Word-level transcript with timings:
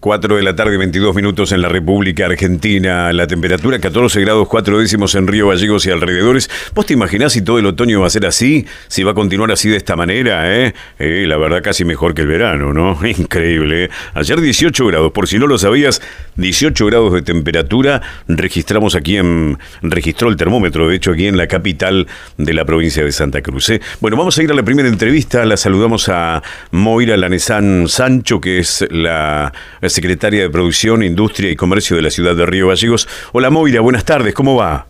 4 0.00 0.36
de 0.36 0.42
la 0.42 0.56
tarde, 0.56 0.78
22 0.78 1.14
minutos 1.14 1.52
en 1.52 1.60
la 1.60 1.68
República 1.68 2.24
Argentina. 2.24 3.12
La 3.12 3.26
temperatura 3.26 3.78
14 3.78 4.18
grados 4.22 4.48
4 4.48 4.78
décimos 4.78 5.14
en 5.14 5.26
Río 5.26 5.48
Gallegos 5.48 5.84
y 5.84 5.90
alrededores. 5.90 6.48
¿Vos 6.74 6.86
te 6.86 6.94
imaginás 6.94 7.34
si 7.34 7.42
todo 7.42 7.58
el 7.58 7.66
otoño 7.66 8.00
va 8.00 8.06
a 8.06 8.10
ser 8.10 8.24
así? 8.24 8.66
Si 8.88 9.02
va 9.02 9.10
a 9.10 9.14
continuar 9.14 9.52
así 9.52 9.68
de 9.68 9.76
esta 9.76 9.96
manera, 9.96 10.56
¿eh? 10.56 10.72
eh 10.98 11.26
la 11.28 11.36
verdad 11.36 11.62
casi 11.62 11.84
mejor 11.84 12.14
que 12.14 12.22
el 12.22 12.28
verano, 12.28 12.72
¿no? 12.72 12.98
Increíble. 13.06 13.84
¿eh? 13.84 13.90
Ayer 14.14 14.40
18 14.40 14.86
grados, 14.86 15.12
por 15.12 15.28
si 15.28 15.38
no 15.38 15.46
lo 15.46 15.58
sabías, 15.58 16.00
18 16.36 16.86
grados 16.86 17.12
de 17.12 17.20
temperatura 17.20 18.00
registramos 18.26 18.94
aquí 18.94 19.18
en... 19.18 19.58
registró 19.82 20.30
el 20.30 20.38
termómetro, 20.38 20.88
de 20.88 20.96
hecho, 20.96 21.12
aquí 21.12 21.26
en 21.26 21.36
la 21.36 21.46
capital 21.46 22.06
de 22.38 22.54
la 22.54 22.64
provincia 22.64 23.04
de 23.04 23.12
Santa 23.12 23.42
Cruz. 23.42 23.68
¿eh? 23.68 23.82
Bueno, 24.00 24.16
vamos 24.16 24.38
a 24.38 24.42
ir 24.42 24.50
a 24.50 24.54
la 24.54 24.62
primera 24.62 24.88
entrevista. 24.88 25.44
La 25.44 25.58
saludamos 25.58 26.08
a 26.08 26.42
Moira 26.70 27.18
Lanesán 27.18 27.86
Sancho, 27.86 28.40
que 28.40 28.60
es 28.60 28.86
la 28.90 29.52
secretaria 29.90 30.42
de 30.42 30.50
Producción, 30.50 31.02
Industria 31.02 31.50
y 31.50 31.56
Comercio 31.56 31.96
de 31.96 32.02
la 32.02 32.10
ciudad 32.10 32.34
de 32.34 32.46
Río 32.46 32.68
Gallegos. 32.68 33.08
Hola 33.32 33.50
Moira, 33.50 33.80
buenas 33.80 34.04
tardes, 34.04 34.32
¿cómo 34.34 34.56
va? 34.56 34.86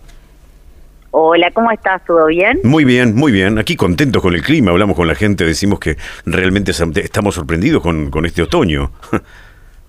Hola, 1.13 1.51
¿cómo 1.51 1.73
estás? 1.73 2.05
¿Todo 2.05 2.27
bien? 2.27 2.61
Muy 2.63 2.85
bien, 2.85 3.17
muy 3.17 3.33
bien. 3.33 3.59
Aquí 3.59 3.75
contentos 3.75 4.23
con 4.23 4.35
el 4.35 4.43
clima, 4.43 4.71
hablamos 4.71 4.95
con 4.95 5.09
la 5.09 5.17
gente, 5.17 5.45
decimos 5.45 5.81
que 5.81 5.97
realmente 6.25 6.71
estamos 6.71 7.35
sorprendidos 7.35 7.83
con, 7.83 8.11
con 8.11 8.27
este 8.27 8.43
otoño. 8.43 8.93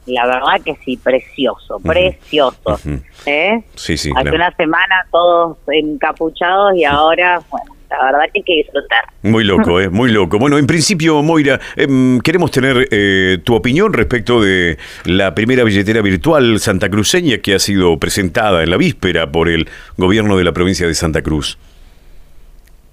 La 0.08 0.26
verdad 0.26 0.60
que 0.66 0.76
sí, 0.84 0.98
precioso, 0.98 1.80
precioso. 1.80 2.80
¿Eh? 3.26 3.64
Sí, 3.76 3.98
sí. 3.98 4.12
Hace 4.16 4.32
una 4.32 4.52
semana 4.56 5.06
todos 5.12 5.58
encapuchados 5.68 6.76
y 6.76 6.86
ahora, 6.86 7.40
bueno, 7.52 7.76
la 7.92 8.06
verdad 8.06 8.20
que 8.34 8.40
hay 8.40 8.44
que 8.44 8.54
disfrutar. 8.54 9.04
Muy 9.24 9.44
loco, 9.44 9.80
¿eh? 9.82 9.90
Muy 9.90 10.12
loco. 10.12 10.40
Bueno, 10.40 10.58
en 10.58 10.66
principio, 10.66 11.22
Moira, 11.22 11.60
em, 11.76 12.20
queremos 12.22 12.50
tener 12.50 12.88
eh, 12.90 13.40
tu 13.44 13.54
opinión 13.54 13.92
respecto 13.92 14.42
de 14.42 14.78
la 15.06 15.36
primera 15.36 15.64
billetera 15.64 16.02
virtual 16.02 16.60
santacruceña 16.60 17.40
que 17.40 17.54
ha 17.54 17.60
sido 17.60 17.98
presentada 17.98 18.64
en 18.64 18.72
la 18.72 18.78
víspera 18.78 19.32
por 19.32 19.50
el 19.50 19.68
gobierno 19.98 20.38
de 20.38 20.46
la 20.46 20.54
provincia 20.54 20.88
de 20.88 20.94
Santa 20.94 21.22
Cruz. 21.22 21.58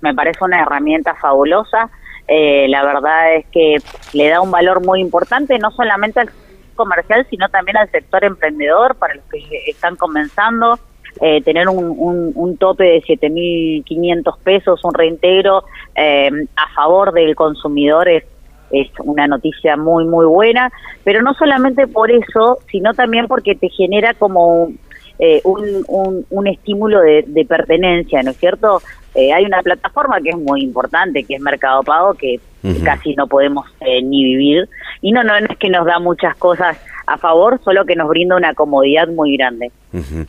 Me 0.01 0.15
parece 0.15 0.45
una 0.45 0.63
herramienta 0.63 1.15
fabulosa. 1.15 1.91
Eh, 2.27 2.67
la 2.69 2.85
verdad 2.85 3.37
es 3.37 3.47
que 3.53 3.77
le 4.13 4.29
da 4.29 4.41
un 4.41 4.51
valor 4.51 4.85
muy 4.85 5.01
importante, 5.01 5.59
no 5.59 5.71
solamente 5.71 6.21
al 6.21 6.31
comercial, 6.75 7.27
sino 7.31 7.49
también 7.49 7.77
al 7.77 7.91
sector 7.91 8.25
emprendedor, 8.25 8.97
para 8.97 9.15
los 9.15 9.25
que 9.31 9.71
están 9.71 9.97
comenzando 9.97 10.79
eh, 11.21 11.43
tener 11.43 11.69
un, 11.69 12.33
un, 12.35 12.57
tope 12.57 12.85
de 12.85 13.03
7.500 13.03 14.39
pesos, 14.43 14.85
un 14.85 14.95
reintegro 14.95 15.65
eh, 15.95 16.31
a 16.57 16.75
favor 16.75 17.13
del 17.13 17.35
consumidor 17.35 18.09
es, 18.09 18.25
es 18.71 18.89
una 19.05 19.27
noticia 19.27 19.77
muy, 19.77 20.05
muy 20.05 20.27
buena, 20.27 20.71
pero 21.05 21.23
no 21.23 21.35
solamente 21.35 21.87
por 21.87 22.11
eso, 22.11 22.59
sino 22.71 22.95
también 22.95 23.27
porque 23.27 23.55
te 23.55 23.69
genera 23.69 24.15
como 24.15 24.71
eh, 25.19 25.41
un, 25.43 26.25
un, 26.31 26.47
estímulo 26.47 27.01
de, 27.01 27.45
pertenencia, 27.49 28.23
¿no 28.23 28.31
es 28.31 28.37
cierto? 28.37 28.81
Eh, 29.15 29.33
hay 29.33 29.45
una 29.45 29.63
plataforma 29.63 30.21
que 30.21 30.31
es 30.31 30.39
muy 30.39 30.63
importante, 30.63 31.25
que 31.25 31.35
es 31.35 31.41
Mercado 31.41 31.83
Pago, 31.83 32.15
que 32.15 32.39
casi 32.85 33.15
no 33.15 33.27
podemos 33.27 33.67
eh, 33.81 34.01
ni 34.01 34.23
vivir. 34.23 34.69
Y 35.01 35.11
no, 35.11 35.25
no, 35.25 35.35
es 35.35 35.59
que 35.59 35.71
nos 35.71 35.87
da 35.87 35.99
muchas 35.99 36.37
cosas 36.37 36.79
a 37.07 37.17
favor, 37.19 37.61
solo 37.65 37.85
que 37.85 37.97
nos 37.97 38.09
brinda 38.09 38.37
una 38.37 38.55
comodidad 38.55 39.09
muy 39.09 39.37
grande. 39.37 39.73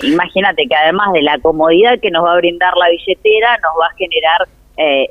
Imagínate 0.01 0.65
que 0.67 0.75
además 0.75 1.11
de 1.13 1.21
la 1.21 1.37
comodidad 1.37 1.99
que 1.99 2.09
nos 2.09 2.23
va 2.23 2.33
a 2.33 2.37
brindar 2.37 2.75
la 2.75 2.89
billetera, 2.89 3.57
nos 3.57 3.73
va 3.79 3.87
a 3.87 3.95
generar 3.95 4.47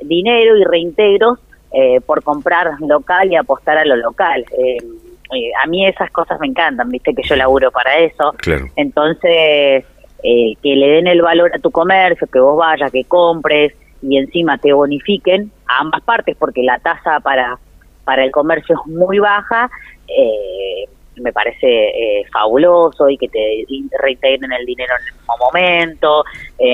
dinero 0.03 0.57
y 0.57 0.63
reintegros 0.63 1.39
por 2.07 2.23
comprar 2.23 2.71
local 2.81 3.31
y 3.31 3.35
apostar 3.35 3.77
a 3.77 3.85
lo 3.85 3.95
local 3.97 4.43
a 5.61 5.67
mí 5.67 5.85
esas 5.85 6.09
cosas 6.11 6.39
me 6.39 6.47
encantan, 6.47 6.89
viste 6.89 7.13
que 7.13 7.23
yo 7.23 7.35
laburo 7.35 7.71
para 7.71 7.97
eso. 7.97 8.33
Entonces, 8.75 9.85
eh, 10.23 10.53
que 10.61 10.75
le 10.75 10.87
den 10.87 11.07
el 11.07 11.21
valor 11.21 11.51
a 11.53 11.59
tu 11.59 11.71
comercio, 11.71 12.27
que 12.27 12.39
vos 12.39 12.57
vayas, 12.57 12.91
que 12.91 13.05
compres 13.05 13.73
y 14.01 14.17
encima 14.17 14.57
te 14.57 14.73
bonifiquen 14.73 15.51
a 15.67 15.79
ambas 15.79 16.01
partes, 16.01 16.35
porque 16.37 16.63
la 16.63 16.79
tasa 16.79 17.19
para, 17.19 17.57
para 18.03 18.23
el 18.23 18.31
comercio 18.31 18.75
es 18.75 18.91
muy 18.91 19.19
baja, 19.19 19.69
eh, 20.07 20.85
me 21.21 21.33
parece 21.33 21.67
eh, 21.67 22.25
fabuloso 22.31 23.09
y 23.09 23.17
que 23.17 23.27
te 23.27 23.65
reintegren 23.97 24.51
el 24.51 24.65
dinero 24.65 24.93
en 24.99 25.07
el 25.07 25.13
mismo 25.13 25.37
momento. 25.37 26.23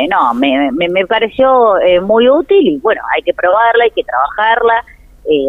no, 0.10 0.34
me, 0.36 0.72
me, 0.72 1.06
pareció 1.06 1.76
muy 2.04 2.30
útil 2.30 2.68
y 2.68 2.78
bueno, 2.78 3.02
hay 3.14 3.24
que 3.24 3.34
probarla, 3.34 3.86
hay 3.86 3.92
que 3.92 4.04
trabajarla, 4.04 4.86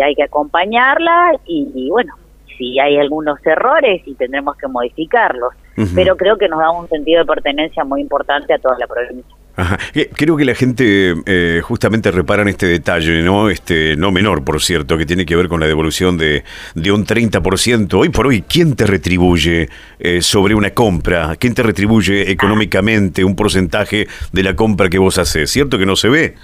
hay 0.02 0.14
que 0.14 0.22
acompañarla 0.22 1.32
y 1.46 1.90
bueno, 1.90 2.14
si 2.56 2.78
hay 2.78 2.98
algunos 2.98 3.38
errores 3.44 4.02
y 4.06 4.14
tendremos 4.14 4.56
que 4.56 4.68
modificarlos. 4.68 5.52
Pero 5.94 6.16
creo 6.16 6.38
que 6.38 6.48
nos 6.48 6.58
da 6.58 6.70
un 6.70 6.88
sentido 6.88 7.20
de 7.20 7.26
pertenencia 7.26 7.84
muy 7.84 8.00
importante 8.00 8.54
a 8.54 8.58
toda 8.58 8.78
la 8.78 8.86
provincia. 8.86 9.36
Ajá. 9.56 9.78
Creo 10.14 10.36
que 10.36 10.44
la 10.44 10.54
gente 10.54 11.14
eh, 11.24 11.60
justamente 11.62 12.10
repara 12.10 12.42
en 12.42 12.48
este 12.48 12.66
detalle, 12.66 13.22
¿no? 13.22 13.48
Este, 13.48 13.96
no 13.96 14.12
menor, 14.12 14.44
por 14.44 14.60
cierto, 14.60 14.98
que 14.98 15.06
tiene 15.06 15.24
que 15.24 15.34
ver 15.34 15.48
con 15.48 15.60
la 15.60 15.66
devolución 15.66 16.18
de, 16.18 16.44
de 16.74 16.92
un 16.92 17.06
30%. 17.06 17.94
Hoy 17.94 18.10
por 18.10 18.26
hoy, 18.26 18.42
¿quién 18.42 18.76
te 18.76 18.86
retribuye 18.86 19.70
eh, 19.98 20.20
sobre 20.20 20.54
una 20.54 20.70
compra? 20.70 21.36
¿Quién 21.36 21.54
te 21.54 21.62
retribuye 21.62 22.30
económicamente 22.30 23.24
un 23.24 23.34
porcentaje 23.34 24.06
de 24.30 24.42
la 24.42 24.54
compra 24.54 24.90
que 24.90 24.98
vos 24.98 25.16
haces? 25.16 25.50
¿Cierto 25.50 25.78
que 25.78 25.86
no 25.86 25.96
se 25.96 26.10
ve? 26.10 26.34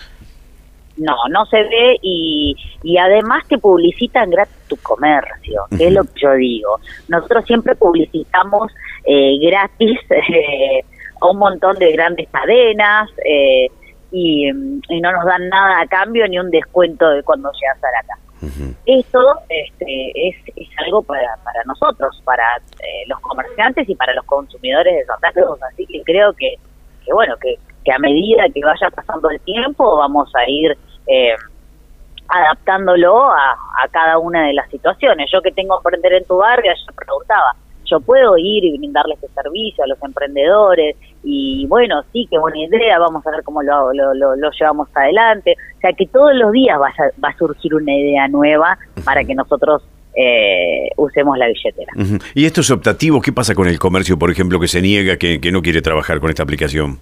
No, 0.96 1.16
no 1.30 1.46
se 1.46 1.62
ve 1.62 1.98
y, 2.02 2.54
y 2.82 2.98
además 2.98 3.44
te 3.48 3.58
publicitan 3.58 4.30
gratis 4.30 4.56
tu 4.68 4.76
comercio, 4.76 5.64
que 5.76 5.86
es 5.86 5.92
lo 5.92 6.04
que 6.04 6.20
yo 6.20 6.32
digo. 6.34 6.80
Nosotros 7.08 7.44
siempre 7.46 7.74
publicitamos 7.74 8.72
eh, 9.04 9.38
gratis 9.40 10.00
eh, 10.10 10.84
a 11.20 11.26
un 11.26 11.38
montón 11.38 11.78
de 11.78 11.92
grandes 11.92 12.28
cadenas 12.30 13.08
eh, 13.24 13.68
y, 14.10 14.50
no 14.52 15.12
nos 15.12 15.24
dan 15.24 15.48
nada 15.48 15.80
a 15.80 15.86
cambio 15.86 16.28
ni 16.28 16.38
un 16.38 16.50
descuento 16.50 17.08
de 17.08 17.22
cuando 17.22 17.50
llegas 17.52 17.82
a 17.82 17.90
la 17.90 18.02
casa. 18.06 18.22
Esto 18.86 19.20
este, 19.48 20.28
es, 20.28 20.36
es 20.56 20.68
algo 20.84 21.02
para, 21.02 21.36
para 21.44 21.62
nosotros, 21.64 22.20
para 22.24 22.44
los 23.06 23.20
comerciantes 23.20 23.88
y 23.88 23.94
para 23.94 24.12
los 24.14 24.24
consumidores 24.26 24.96
de 24.96 25.04
Santa 25.04 25.30
Cruz. 25.32 25.62
Así 25.62 25.86
que 25.86 26.02
creo 26.02 26.32
que, 26.32 26.56
que 27.04 27.12
bueno, 27.12 27.36
que, 27.36 27.56
que 27.84 27.92
a 27.92 27.98
medida 27.98 28.44
que 28.52 28.60
vaya 28.62 28.90
pasando 28.94 29.30
el 29.30 29.40
tiempo 29.40 29.96
vamos 29.96 30.30
a 30.34 30.48
ir 30.48 30.76
eh, 31.06 31.34
adaptándolo 32.28 33.26
a, 33.26 33.58
cada 33.90 34.18
una 34.18 34.46
de 34.46 34.54
las 34.54 34.68
situaciones. 34.70 35.30
Yo 35.32 35.42
que 35.42 35.52
tengo 35.52 35.76
emprender 35.76 36.14
en 36.14 36.24
tu 36.24 36.36
barrio, 36.36 36.72
yo 36.72 36.94
preguntaba, 36.94 37.54
yo 37.84 38.00
puedo 38.00 38.38
ir 38.38 38.64
y 38.64 38.78
brindarle 38.78 39.14
este 39.14 39.28
servicio 39.28 39.84
a 39.84 39.86
los 39.86 40.02
emprendedores 40.02 40.96
y 41.22 41.66
bueno, 41.66 42.02
sí, 42.12 42.26
qué 42.30 42.38
buena 42.38 42.58
idea, 42.58 42.98
vamos 42.98 43.26
a 43.26 43.30
ver 43.30 43.42
cómo 43.42 43.62
lo, 43.62 43.92
lo, 43.92 44.50
llevamos 44.58 44.88
adelante. 44.94 45.56
O 45.76 45.80
sea, 45.80 45.92
que 45.92 46.06
todos 46.06 46.34
los 46.34 46.52
días 46.52 46.80
va 46.80 46.88
a, 46.88 47.20
va 47.22 47.28
a 47.28 47.36
surgir 47.36 47.74
una 47.74 47.92
idea 47.92 48.28
nueva 48.28 48.78
para 49.04 49.24
que 49.24 49.34
nosotros 49.34 49.82
eh, 50.14 50.88
usemos 50.96 51.36
la 51.36 51.48
billetera. 51.48 51.92
¿Y 52.34 52.46
esto 52.46 52.62
es 52.62 52.70
optativo? 52.70 53.20
¿Qué 53.20 53.32
pasa 53.32 53.54
con 53.54 53.68
el 53.68 53.78
comercio, 53.78 54.18
por 54.18 54.30
ejemplo, 54.30 54.58
que 54.58 54.68
se 54.68 54.80
niega, 54.80 55.16
que, 55.16 55.40
que 55.40 55.52
no 55.52 55.60
quiere 55.60 55.82
trabajar 55.82 56.20
con 56.20 56.30
esta 56.30 56.42
aplicación? 56.42 56.98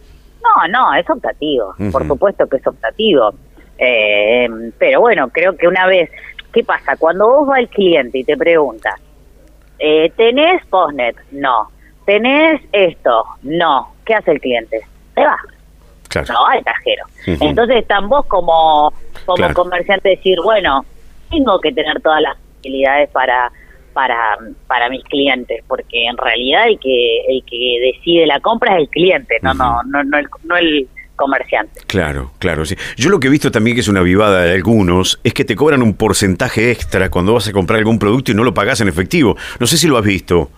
No, 0.68 0.94
es 0.94 1.08
optativo, 1.08 1.74
por 1.92 2.06
supuesto 2.06 2.46
que 2.48 2.56
es 2.58 2.66
optativo. 2.66 3.34
Eh, 3.78 4.48
pero 4.78 5.00
bueno, 5.00 5.28
creo 5.30 5.56
que 5.56 5.66
una 5.66 5.86
vez, 5.86 6.10
¿qué 6.52 6.62
pasa? 6.62 6.96
Cuando 6.96 7.28
vos 7.28 7.46
vas 7.48 7.60
al 7.60 7.68
cliente 7.68 8.18
y 8.18 8.24
te 8.24 8.36
pregunta, 8.36 8.94
eh, 9.78 10.12
¿tenés 10.16 10.64
postnet? 10.66 11.16
No. 11.30 11.70
¿Tenés 12.04 12.60
esto? 12.72 13.24
No. 13.42 13.94
¿Qué 14.04 14.14
hace 14.14 14.32
el 14.32 14.40
cliente? 14.40 14.80
Se 15.14 15.24
va. 15.24 15.38
No, 16.28 16.46
al 16.46 16.62
cajero. 16.64 17.04
Entonces 17.24 17.76
están 17.76 18.08
vos 18.08 18.26
como, 18.26 18.92
como 19.24 19.54
comerciante 19.54 20.10
decir, 20.10 20.38
bueno, 20.42 20.84
tengo 21.30 21.60
que 21.60 21.72
tener 21.72 22.00
todas 22.02 22.20
las 22.20 22.36
facilidades 22.56 23.08
para 23.10 23.50
para 23.92 24.38
para 24.66 24.88
mis 24.88 25.02
clientes 25.04 25.62
porque 25.66 26.06
en 26.06 26.16
realidad 26.16 26.68
el 26.68 26.78
que 26.78 27.20
el 27.28 27.44
que 27.44 27.92
decide 27.92 28.26
la 28.26 28.40
compra 28.40 28.74
es 28.74 28.82
el 28.82 28.88
cliente 28.88 29.38
no 29.42 29.54
no 29.54 29.82
no 29.84 30.04
no 30.04 30.18
el, 30.18 30.28
no 30.44 30.56
el 30.56 30.88
comerciante. 31.16 31.82
Claro, 31.86 32.30
claro, 32.38 32.64
sí. 32.64 32.76
Yo 32.96 33.10
lo 33.10 33.20
que 33.20 33.26
he 33.26 33.30
visto 33.30 33.50
también 33.50 33.76
que 33.76 33.82
es 33.82 33.88
una 33.88 34.00
vivada 34.00 34.40
de 34.40 34.54
algunos 34.54 35.20
es 35.22 35.34
que 35.34 35.44
te 35.44 35.54
cobran 35.54 35.82
un 35.82 35.92
porcentaje 35.92 36.70
extra 36.70 37.10
cuando 37.10 37.34
vas 37.34 37.46
a 37.46 37.52
comprar 37.52 37.78
algún 37.78 37.98
producto 37.98 38.32
y 38.32 38.34
no 38.34 38.42
lo 38.42 38.54
pagas 38.54 38.80
en 38.80 38.88
efectivo. 38.88 39.36
No 39.58 39.66
sé 39.66 39.76
si 39.76 39.86
lo 39.86 39.98
has 39.98 40.04
visto. 40.04 40.50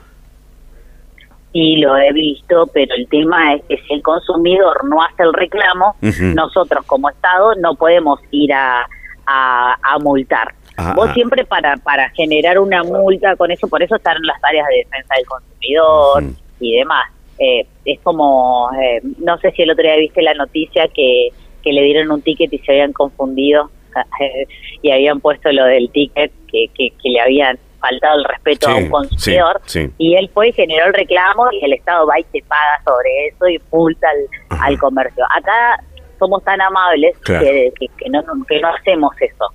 Sí, 1.53 1.77
lo 1.77 1.97
he 1.99 2.13
visto, 2.13 2.67
pero 2.73 2.95
el 2.95 3.07
tema 3.09 3.55
es 3.55 3.63
que 3.69 3.77
si 3.87 3.95
el 3.95 4.03
consumidor 4.03 4.89
no 4.89 5.03
hace 5.03 5.23
el 5.25 5.35
reclamo, 5.35 5.97
nosotros 6.01 6.87
como 6.87 7.11
Estado 7.11 7.55
no 7.57 7.75
podemos 7.75 8.21
ir 8.31 8.55
a, 8.55 8.87
a, 9.27 9.99
multar. 10.01 10.55
Ah, 10.77 10.95
Vos 10.97 11.09
ah. 11.11 11.15
siempre 11.15 11.45
para, 11.45 11.77
para 11.77 12.09
generar 12.11 12.59
una 12.59 12.83
multa 12.83 13.37
con 13.37 13.51
eso, 13.51 13.69
por 13.69 13.83
eso 13.83 13.97
están 13.97 14.17
las 14.23 14.43
áreas 14.43 14.67
de 14.69 14.77
defensa 14.77 15.15
del 15.17 15.27
consumidor 15.27 16.25
y 16.61 16.77
demás 16.79 17.07
eh, 17.39 17.67
es 17.85 17.99
como, 18.01 18.71
eh, 18.81 19.01
no 19.19 19.37
sé 19.39 19.51
si 19.53 19.63
el 19.63 19.71
otro 19.71 19.83
día 19.83 19.97
viste 19.97 20.23
la 20.23 20.35
noticia 20.35 20.87
que, 20.89 21.31
que 21.63 21.73
le 21.73 21.83
dieron 21.83 22.11
un 22.11 22.23
ticket 22.23 22.53
y 22.53 22.59
se 22.59 22.73
habían 22.73 22.93
confundido 22.93 23.71
y 24.83 24.91
habían 24.91 25.21
puesto 25.21 25.51
lo 25.51 25.65
del 25.65 25.91
ticket 25.91 26.31
que, 26.51 26.69
que, 26.77 26.93
le 27.03 27.21
habían 27.21 27.59
faltado 27.81 28.19
el 28.19 28.25
respeto 28.25 28.69
a 28.69 28.77
un 28.77 28.89
consumidor 28.89 29.61
y 29.99 30.15
él 30.15 30.31
fue 30.33 30.51
y 30.51 30.53
generó 30.53 30.87
el 30.87 30.95
reclamo 30.95 31.51
y 31.51 31.65
el 31.65 31.73
Estado 31.73 32.07
va 32.07 32.21
y 32.21 32.25
se 32.31 32.43
paga 32.47 32.81
sobre 32.85 33.27
eso 33.27 33.49
y 33.49 33.61
multa 33.73 34.07
al, 34.51 34.79
comercio. 34.79 35.25
Acá 35.37 35.83
somos 36.23 36.45
tan 36.45 36.61
amables 36.61 37.17
que, 37.25 37.73
que, 37.77 38.09
no, 38.09 38.23
que 38.49 38.61
no 38.61 38.69
hacemos 38.69 39.13
eso. 39.21 39.53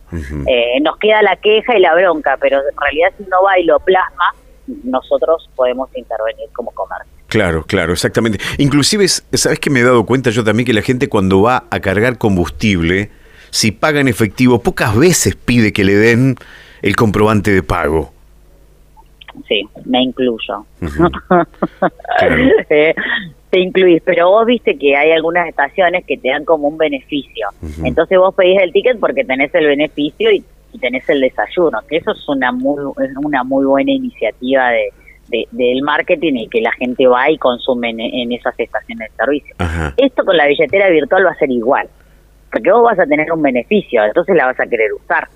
eh, 0.48 0.82
nos 0.82 0.98
queda 0.98 1.22
la 1.22 1.38
queja 1.38 1.78
y 1.78 1.80
la 1.80 1.96
bronca, 1.96 2.38
pero 2.42 2.58
en 2.58 2.78
realidad 2.78 3.14
si 3.18 3.24
uno 3.24 3.38
va 3.46 3.58
y 3.58 3.64
lo 3.64 3.80
plasma, 3.80 4.36
nosotros 4.84 5.50
podemos 5.56 5.90
intervenir 5.96 6.50
como 6.52 6.72
comercio. 6.72 7.14
Claro, 7.28 7.64
claro, 7.66 7.94
exactamente. 7.94 8.40
Inclusive, 8.58 9.08
¿sabes 9.08 9.60
que 9.60 9.70
me 9.70 9.80
he 9.80 9.84
dado 9.84 10.06
cuenta 10.06 10.30
yo 10.30 10.44
también 10.44 10.66
que 10.66 10.74
la 10.74 10.82
gente 10.82 11.08
cuando 11.08 11.42
va 11.42 11.64
a 11.70 11.80
cargar 11.80 12.18
combustible, 12.18 13.12
si 13.50 13.72
paga 13.72 14.02
en 14.02 14.10
efectivo, 14.10 14.62
pocas 14.62 14.94
veces 14.98 15.38
pide 15.38 15.72
que 15.72 15.86
le 15.86 15.96
den 15.96 16.36
el 16.82 16.98
comprobante 16.98 17.52
de 17.52 17.64
pago? 17.64 18.12
Sí, 19.48 19.68
me 19.86 20.02
incluyo. 20.04 20.66
Eh, 22.70 22.94
te 23.50 23.60
incluís, 23.60 24.02
pero 24.04 24.30
vos 24.30 24.46
viste 24.46 24.78
que 24.78 24.96
hay 24.96 25.12
algunas 25.12 25.48
estaciones 25.48 26.06
que 26.06 26.18
te 26.18 26.30
dan 26.30 26.46
como 26.46 26.68
un 26.68 26.78
beneficio. 26.78 27.48
Entonces 27.84 28.18
vos 28.18 28.36
pedís 28.36 28.60
el 28.62 28.72
ticket 28.72 29.00
porque 29.00 29.24
tenés 29.24 29.54
el 29.56 29.68
beneficio 29.68 30.32
y, 30.32 30.44
tenés 30.80 31.10
el 31.10 31.22
desayuno, 31.22 31.80
que 31.90 31.98
eso 31.98 32.12
es 32.12 32.30
una 32.30 32.52
muy, 32.52 32.76
una 33.24 33.44
muy 33.44 33.66
buena 33.66 33.92
iniciativa 33.92 34.70
de, 34.70 35.48
del 35.52 35.82
marketing 35.82 36.34
y 36.34 36.48
que 36.50 36.62
la 36.62 36.72
gente 36.74 37.08
va 37.08 37.32
y 37.32 37.38
consume 37.40 37.90
en, 37.90 38.32
esas 38.32 38.54
estaciones 38.60 39.10
de 39.10 39.16
servicio. 39.16 39.56
Esto 39.98 40.24
con 40.24 40.38
la 40.38 40.46
billetera 40.46 40.88
virtual 40.90 41.26
va 41.26 41.32
a 41.32 41.36
ser 41.36 41.50
igual, 41.50 41.88
porque 42.52 42.72
vos 42.72 42.84
vas 42.84 43.00
a 43.00 43.08
tener 43.08 43.32
un 43.32 43.42
beneficio, 43.42 44.04
entonces 44.06 44.36
la 44.36 44.46
vas 44.46 44.60
a 44.60 44.68
querer 44.68 44.94
usar. 44.94 45.28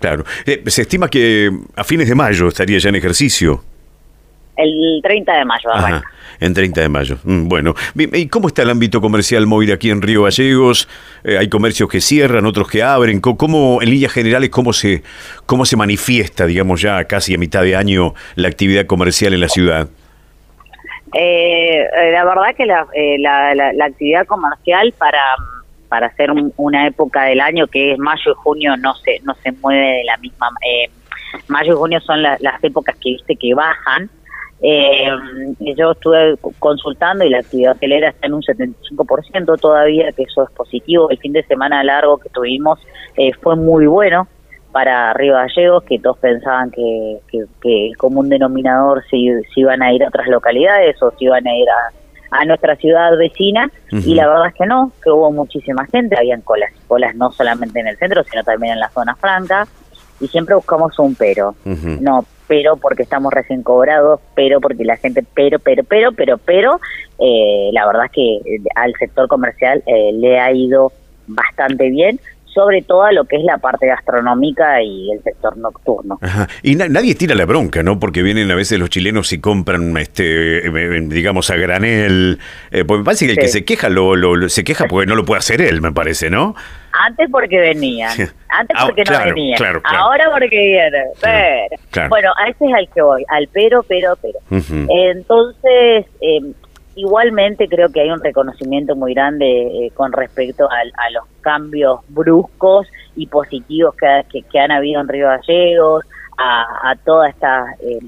Claro. 0.00 0.24
Eh, 0.46 0.62
se 0.66 0.82
estima 0.82 1.08
que 1.08 1.50
a 1.76 1.84
fines 1.84 2.08
de 2.08 2.14
mayo 2.14 2.48
estaría 2.48 2.78
ya 2.78 2.88
en 2.88 2.96
ejercicio. 2.96 3.62
El 4.56 5.00
30 5.02 5.32
de 5.32 5.44
mayo 5.44 5.70
Ajá, 5.72 6.02
en 6.38 6.52
30 6.52 6.80
de 6.80 6.88
mayo. 6.88 7.18
Mm, 7.22 7.48
bueno, 7.48 7.74
¿y 7.94 8.26
cómo 8.28 8.48
está 8.48 8.62
el 8.62 8.70
ámbito 8.70 9.00
comercial 9.00 9.46
móvil 9.46 9.72
aquí 9.72 9.90
en 9.90 10.02
Río 10.02 10.24
Gallegos? 10.24 10.88
Eh, 11.24 11.38
¿Hay 11.38 11.48
comercios 11.48 11.88
que 11.88 12.00
cierran, 12.00 12.44
otros 12.46 12.68
que 12.68 12.82
abren? 12.82 13.20
¿Cómo, 13.20 13.80
en 13.80 13.90
líneas 13.90 14.12
generales, 14.12 14.50
cómo 14.50 14.72
se, 14.72 15.02
cómo 15.46 15.64
se 15.64 15.76
manifiesta, 15.76 16.46
digamos, 16.46 16.82
ya 16.82 17.04
casi 17.04 17.34
a 17.34 17.38
mitad 17.38 17.62
de 17.62 17.76
año 17.76 18.14
la 18.34 18.48
actividad 18.48 18.86
comercial 18.86 19.32
en 19.34 19.40
la 19.40 19.48
ciudad? 19.48 19.88
Eh, 21.12 21.88
la 22.12 22.24
verdad 22.24 22.54
que 22.56 22.66
la, 22.66 22.86
la, 23.54 23.84
actividad 23.84 24.26
comercial 24.26 24.94
para 24.96 25.20
para 25.90 26.06
hacer 26.06 26.30
una 26.56 26.86
época 26.86 27.24
del 27.24 27.40
año 27.40 27.66
que 27.66 27.92
es 27.92 27.98
mayo 27.98 28.30
y 28.30 28.34
junio 28.34 28.76
no 28.78 28.94
se 28.94 29.20
no 29.24 29.34
se 29.42 29.52
mueve 29.52 29.98
de 29.98 30.04
la 30.04 30.16
misma 30.18 30.48
eh, 30.64 30.88
mayo 31.48 31.74
y 31.74 31.76
junio 31.76 32.00
son 32.00 32.22
las 32.22 32.62
épocas 32.62 32.96
que 32.96 33.10
viste 33.10 33.36
que 33.36 33.52
bajan 33.52 34.08
eh, 34.62 35.08
yo 35.76 35.92
estuve 35.92 36.36
consultando 36.58 37.24
y 37.24 37.30
la 37.30 37.38
actividad 37.38 37.72
hotelera 37.72 38.10
está 38.10 38.26
en 38.26 38.34
un 38.34 38.42
75% 38.42 39.58
todavía, 39.58 40.12
que 40.12 40.24
eso 40.24 40.44
es 40.44 40.50
positivo. 40.50 41.08
El 41.08 41.18
fin 41.18 41.32
de 41.32 41.42
semana 41.44 41.82
largo 41.82 42.18
que 42.18 42.28
tuvimos 42.28 42.78
eh, 43.16 43.32
fue 43.40 43.56
muy 43.56 43.86
bueno 43.86 44.28
para 44.70 45.12
Río 45.14 45.34
Gallegos, 45.34 45.82
que 45.84 45.98
todos 45.98 46.18
pensaban 46.18 46.70
que, 46.70 47.18
que, 47.30 47.86
el 47.88 47.96
común 47.96 48.28
denominador 48.28 49.02
se, 49.08 49.16
iban 49.56 49.82
a 49.82 49.92
ir 49.92 50.04
a 50.04 50.08
otras 50.08 50.28
localidades 50.28 51.02
o 51.02 51.10
se 51.10 51.24
iban 51.24 51.46
a 51.46 51.56
ir 51.56 51.68
a, 51.68 51.99
nuestra 52.46 52.76
ciudad 52.76 53.16
vecina 53.18 53.70
y 53.90 54.14
la 54.14 54.28
verdad 54.28 54.46
es 54.48 54.54
que 54.54 54.66
no, 54.66 54.92
que 55.02 55.10
hubo 55.10 55.30
muchísima 55.32 55.86
gente, 55.86 56.16
habían 56.16 56.40
colas, 56.42 56.72
colas 56.86 57.14
no 57.14 57.32
solamente 57.32 57.80
en 57.80 57.88
el 57.88 57.96
centro, 57.96 58.22
sino 58.24 58.42
también 58.44 58.74
en 58.74 58.80
la 58.80 58.88
zona 58.90 59.14
franca 59.16 59.66
y 60.20 60.28
siempre 60.28 60.54
buscamos 60.54 60.98
un 60.98 61.14
pero. 61.14 61.54
No, 61.64 62.24
pero 62.46 62.76
porque 62.76 63.04
estamos 63.04 63.32
recién 63.32 63.62
cobrados, 63.62 64.20
pero 64.34 64.60
porque 64.60 64.84
la 64.84 64.96
gente, 64.96 65.24
pero, 65.34 65.58
pero, 65.58 65.84
pero, 65.84 66.12
pero, 66.12 66.38
pero, 66.38 66.80
eh, 67.18 67.70
la 67.72 67.86
verdad 67.86 68.06
es 68.06 68.12
que 68.12 68.36
eh, 68.36 68.60
al 68.74 68.92
sector 68.98 69.28
comercial 69.28 69.82
eh, 69.86 70.10
le 70.14 70.38
ha 70.38 70.52
ido 70.52 70.92
bastante 71.26 71.88
bien, 71.90 72.20
sobre 72.54 72.82
todo 72.82 73.10
lo 73.12 73.24
que 73.24 73.36
es 73.36 73.44
la 73.44 73.58
parte 73.58 73.86
gastronómica 73.86 74.82
y 74.82 75.12
el 75.12 75.22
sector 75.22 75.56
nocturno. 75.56 76.18
Y 76.62 76.74
nadie 76.76 77.14
tira 77.14 77.34
la 77.34 77.46
bronca, 77.46 77.82
¿no? 77.82 77.98
Porque 77.98 78.22
vienen 78.22 78.50
a 78.50 78.54
veces 78.54 78.78
los 78.78 78.90
chilenos 78.90 79.32
y 79.32 79.40
compran, 79.40 79.96
este, 79.96 80.70
digamos, 81.08 81.50
a 81.50 81.56
granel. 81.56 82.38
pues 82.70 82.98
me 82.98 83.04
parece 83.04 83.26
que 83.26 83.32
el 83.32 83.38
que 83.38 83.48
se 83.48 83.64
queja 83.64 83.88
lo, 83.88 84.16
lo, 84.16 84.48
se 84.48 84.64
queja 84.64 84.86
porque 84.88 85.06
no 85.06 85.14
lo 85.14 85.24
puede 85.24 85.38
hacer 85.38 85.60
él, 85.62 85.80
me 85.80 85.92
parece, 85.92 86.30
¿no? 86.30 86.54
Antes 86.92 87.28
porque 87.30 87.58
venían, 87.58 88.10
antes 88.48 88.76
ah, 88.76 88.86
porque 88.86 89.04
no 89.04 89.24
venían, 89.24 89.60
ahora 89.84 90.28
porque 90.32 90.58
vienen. 90.58 91.04
Pero, 91.20 92.08
bueno, 92.08 92.32
a 92.36 92.48
ese 92.48 92.66
es 92.66 92.74
al 92.74 92.88
que 92.92 93.02
voy, 93.02 93.24
al 93.28 93.48
pero, 93.52 93.82
pero, 93.84 94.18
pero. 94.20 94.38
Entonces, 94.88 96.06
eh, 96.20 96.40
igualmente 97.00 97.68
creo 97.68 97.88
que 97.90 98.00
hay 98.00 98.10
un 98.10 98.22
reconocimiento 98.22 98.94
muy 98.94 99.14
grande 99.14 99.46
eh, 99.46 99.90
con 99.94 100.12
respecto 100.12 100.68
a, 100.70 101.10
los 101.10 101.24
cambios 101.40 102.00
bruscos 102.08 102.86
y 103.16 103.26
positivos 103.26 103.94
que, 103.96 104.42
que, 104.42 104.58
han 104.58 104.70
habido 104.70 105.00
en 105.00 105.08
Río 105.08 105.26
Gallegos, 105.26 106.04
a, 106.38 106.94
toda 107.04 107.28
esta 107.28 107.64
eh, 107.80 107.98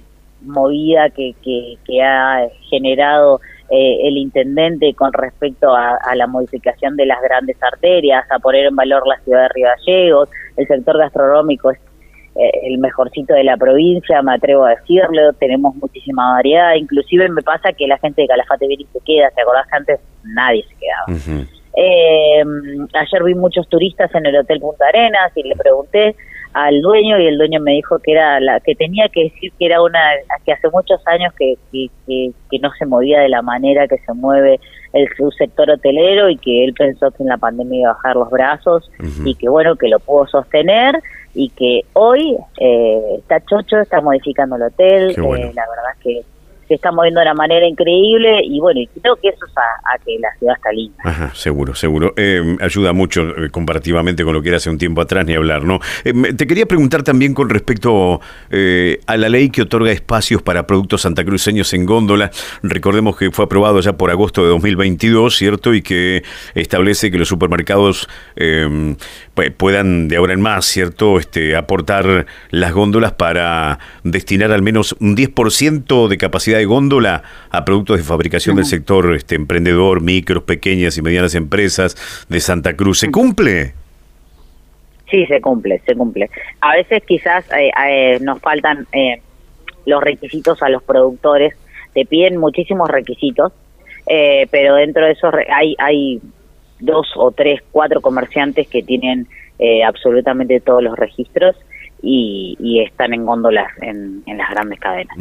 movida 0.42 1.10
que, 1.10 1.34
ha 2.02 2.46
generado 2.70 3.40
eh, 3.70 4.08
el 4.08 4.16
intendente 4.16 4.94
con 4.94 5.12
respecto 5.12 5.74
a, 5.74 5.98
la 6.14 6.26
modificación 6.26 6.96
de 6.96 7.06
las 7.06 7.20
grandes 7.22 7.56
arterias, 7.62 8.24
a 8.30 8.38
poner 8.38 8.66
en 8.66 8.76
valor 8.76 9.06
la 9.06 9.18
ciudad 9.20 9.42
de 9.42 9.48
Río 9.48 9.68
Gallegos, 9.76 10.28
el 10.56 10.66
sector 10.66 10.98
gastronómico 10.98 11.70
es 11.70 11.78
el 12.34 12.78
mejorcito 12.78 13.34
de 13.34 13.44
la 13.44 13.56
provincia, 13.56 14.22
me 14.22 14.34
atrevo 14.34 14.64
a 14.64 14.70
decirlo, 14.70 15.32
tenemos 15.34 15.74
muchísima 15.76 16.32
variedad, 16.32 16.74
inclusive 16.74 17.28
me 17.28 17.42
pasa 17.42 17.72
que 17.72 17.86
la 17.86 17.98
gente 17.98 18.22
de 18.22 18.28
Calafate 18.28 18.66
viene 18.66 18.84
y 18.84 18.98
se 18.98 19.04
queda, 19.04 19.30
¿te 19.30 19.42
acordás 19.42 19.66
que 19.68 19.76
antes 19.76 20.00
nadie 20.24 20.64
se 20.64 20.74
quedaba? 20.76 21.46
eh, 21.74 22.42
ayer 22.94 23.24
vi 23.24 23.34
muchos 23.34 23.68
turistas 23.68 24.14
en 24.14 24.26
el 24.26 24.36
Hotel 24.36 24.60
Punta 24.60 24.86
Arenas 24.88 25.32
y 25.34 25.42
le 25.42 25.56
pregunté 25.56 26.16
al 26.52 26.82
dueño 26.82 27.18
y 27.18 27.26
el 27.26 27.38
dueño 27.38 27.60
me 27.60 27.72
dijo 27.72 27.98
que 27.98 28.12
era 28.12 28.38
la 28.40 28.60
que 28.60 28.74
tenía 28.74 29.08
que 29.08 29.24
decir 29.24 29.52
que 29.58 29.66
era 29.66 29.80
una 29.80 30.00
que 30.44 30.52
hace 30.52 30.68
muchos 30.68 31.00
años 31.06 31.32
que, 31.38 31.54
que, 31.72 31.88
que, 32.50 32.58
no 32.58 32.70
se 32.78 32.84
movía 32.84 33.20
de 33.20 33.30
la 33.30 33.40
manera 33.40 33.88
que 33.88 33.96
se 33.98 34.12
mueve 34.12 34.60
el 34.92 35.08
su 35.16 35.30
sector 35.30 35.70
hotelero 35.70 36.28
y 36.28 36.36
que 36.36 36.64
él 36.64 36.74
pensó 36.74 37.10
que 37.10 37.22
en 37.22 37.30
la 37.30 37.38
pandemia 37.38 37.80
iba 37.80 37.90
a 37.90 37.94
bajar 37.94 38.16
los 38.16 38.30
brazos 38.30 38.90
y 39.24 39.34
que 39.34 39.48
bueno 39.48 39.76
que 39.76 39.88
lo 39.88 39.98
pudo 39.98 40.26
sostener 40.26 40.94
y 41.34 41.48
que 41.50 41.82
hoy 41.94 42.36
eh, 42.58 43.00
está 43.18 43.40
chocho 43.40 43.78
está 43.78 44.00
modificando 44.00 44.56
el 44.56 44.62
hotel 44.62 45.10
eh, 45.10 45.52
la 45.54 45.66
verdad 45.68 45.92
es 45.96 46.02
que 46.02 46.22
se 46.68 46.76
está 46.76 46.90
moviendo 46.90 47.20
de 47.20 47.26
una 47.26 47.34
manera 47.34 47.66
increíble 47.66 48.40
y 48.44 48.60
bueno, 48.60 48.80
y 48.80 48.86
creo 48.86 49.16
que 49.16 49.28
eso 49.28 49.44
es 49.46 49.52
a, 49.56 49.98
que 50.04 50.18
la 50.18 50.28
ciudad 50.38 50.54
está 50.56 50.72
linda. 50.72 50.96
Ajá, 51.04 51.30
seguro, 51.34 51.74
seguro. 51.74 52.14
Eh, 52.16 52.56
ayuda 52.60 52.92
mucho 52.92 53.22
eh, 53.36 53.50
comparativamente 53.50 54.24
con 54.24 54.32
lo 54.32 54.42
que 54.42 54.48
era 54.48 54.56
hace 54.56 54.70
un 54.70 54.78
tiempo 54.78 55.00
atrás, 55.00 55.26
ni 55.26 55.34
hablar, 55.34 55.64
¿no? 55.64 55.80
Eh, 56.04 56.12
te 56.34 56.46
quería 56.46 56.66
preguntar 56.66 57.02
también 57.02 57.34
con 57.34 57.50
respecto 57.50 58.20
a 59.06 59.16
la 59.16 59.28
ley 59.28 59.50
que 59.50 59.62
otorga 59.62 59.92
espacios 59.92 60.42
para 60.42 60.66
productos 60.66 61.02
santacruceños 61.02 61.72
en 61.74 61.84
góndola. 61.86 62.30
Recordemos 62.62 63.16
que 63.16 63.30
fue 63.30 63.44
aprobado 63.44 63.80
ya 63.80 63.94
por 63.94 64.10
agosto 64.10 64.42
de 64.42 64.48
2022, 64.48 65.36
¿cierto? 65.36 65.74
Y 65.74 65.82
que 65.82 66.22
establece 66.54 67.10
que 67.10 67.18
los 67.18 67.28
supermercados 67.28 68.08
puedan 69.56 70.08
de 70.08 70.16
ahora 70.16 70.34
en 70.34 70.40
más, 70.40 70.66
¿cierto? 70.66 71.18
Este, 71.18 71.56
aportar 71.56 72.26
las 72.50 72.72
góndolas 72.72 73.12
para 73.12 73.78
destinar 74.04 74.52
al 74.52 74.62
menos 74.62 74.94
un 75.00 75.16
10% 75.16 76.08
de 76.08 76.18
capacidad 76.18 76.58
de 76.58 76.66
góndola 76.66 77.22
a 77.50 77.64
productos 77.64 77.96
de 77.96 78.02
fabricación 78.02 78.56
del 78.56 78.66
sector 78.66 79.14
este, 79.14 79.34
emprendedor, 79.34 80.02
micros, 80.02 80.42
pequeñas 80.42 80.98
y 80.98 81.02
medianas 81.02 81.34
empresas 81.34 82.26
de 82.28 82.40
Santa 82.40 82.76
Cruz. 82.76 82.98
¿Se 82.98 83.10
cumple? 83.10 83.74
Sí, 85.10 85.26
se 85.26 85.40
cumple, 85.40 85.80
se 85.84 85.94
cumple. 85.94 86.30
A 86.60 86.74
veces 86.74 87.02
quizás 87.06 87.44
eh, 87.52 87.70
eh, 87.86 88.18
nos 88.20 88.40
faltan 88.40 88.86
eh, 88.92 89.20
los 89.84 90.02
requisitos 90.02 90.62
a 90.62 90.70
los 90.70 90.82
productores, 90.82 91.54
te 91.92 92.06
piden 92.06 92.38
muchísimos 92.38 92.88
requisitos, 92.88 93.52
pero 94.50 94.74
dentro 94.74 95.04
de 95.04 95.12
esos 95.12 95.32
hay, 95.54 95.76
hay 95.78 96.20
dos 96.82 97.08
o 97.16 97.30
tres, 97.30 97.60
cuatro 97.70 98.00
comerciantes 98.00 98.68
que 98.68 98.82
tienen 98.82 99.26
absolutamente 99.86 100.60
todos 100.60 100.82
los 100.82 100.96
registros 100.98 101.54
y, 102.02 102.82
están 102.84 103.14
en 103.14 103.24
góndolas 103.24 103.70
en, 103.80 104.22
las 104.26 104.50
grandes 104.50 104.80
cadenas. 104.80 105.16